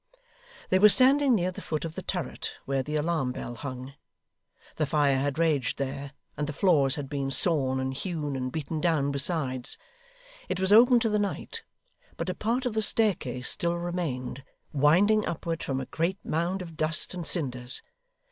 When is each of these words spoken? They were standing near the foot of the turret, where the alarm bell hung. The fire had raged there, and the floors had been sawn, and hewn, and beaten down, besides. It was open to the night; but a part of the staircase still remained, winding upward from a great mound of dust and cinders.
They 0.69 0.79
were 0.79 0.89
standing 0.89 1.35
near 1.35 1.51
the 1.51 1.61
foot 1.61 1.85
of 1.85 1.93
the 1.93 2.01
turret, 2.01 2.53
where 2.65 2.81
the 2.81 2.95
alarm 2.95 3.31
bell 3.33 3.53
hung. 3.53 3.93
The 4.77 4.87
fire 4.87 5.19
had 5.19 5.37
raged 5.37 5.77
there, 5.77 6.13
and 6.35 6.47
the 6.47 6.53
floors 6.53 6.95
had 6.95 7.07
been 7.07 7.29
sawn, 7.29 7.79
and 7.79 7.93
hewn, 7.93 8.35
and 8.35 8.51
beaten 8.51 8.81
down, 8.81 9.11
besides. 9.11 9.77
It 10.49 10.59
was 10.59 10.73
open 10.73 10.99
to 11.01 11.09
the 11.09 11.19
night; 11.19 11.61
but 12.17 12.31
a 12.31 12.33
part 12.33 12.65
of 12.65 12.73
the 12.73 12.81
staircase 12.81 13.51
still 13.51 13.75
remained, 13.77 14.43
winding 14.73 15.23
upward 15.27 15.61
from 15.61 15.79
a 15.79 15.85
great 15.85 16.17
mound 16.25 16.63
of 16.63 16.75
dust 16.75 17.13
and 17.13 17.27
cinders. 17.27 17.83